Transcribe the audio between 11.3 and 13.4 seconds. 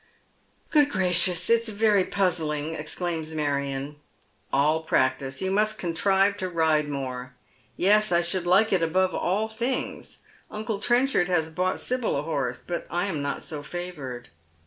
bought Sibyl a horse. But I am